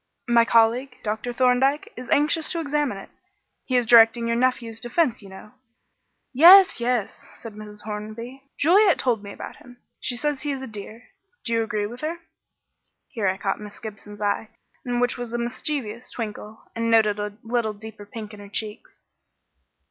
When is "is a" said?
10.53-10.65